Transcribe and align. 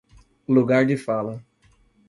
Lugar 0.47 0.87
de 0.87 0.97
fala 0.97 1.45